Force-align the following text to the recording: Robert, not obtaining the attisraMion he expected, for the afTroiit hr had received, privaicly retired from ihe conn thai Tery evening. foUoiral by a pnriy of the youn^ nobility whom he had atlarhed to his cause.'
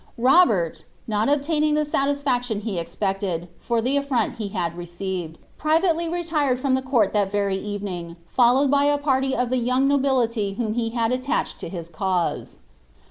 Robert, 0.17 0.83
not 1.07 1.29
obtaining 1.29 1.75
the 1.75 1.83
attisraMion 1.83 2.61
he 2.61 2.79
expected, 2.79 3.47
for 3.59 3.83
the 3.83 3.95
afTroiit 3.99 4.39
hr 4.39 4.51
had 4.51 4.75
received, 4.75 5.37
privaicly 5.59 6.11
retired 6.11 6.59
from 6.59 6.75
ihe 6.75 6.83
conn 6.83 7.11
thai 7.13 7.25
Tery 7.27 7.61
evening. 7.61 8.15
foUoiral 8.35 8.67
by 8.67 8.85
a 8.85 8.97
pnriy 8.97 9.33
of 9.33 9.51
the 9.51 9.57
youn^ 9.63 9.83
nobility 9.85 10.55
whom 10.55 10.73
he 10.73 10.89
had 10.89 11.11
atlarhed 11.11 11.55
to 11.59 11.69
his 11.69 11.87
cause.' 11.87 12.57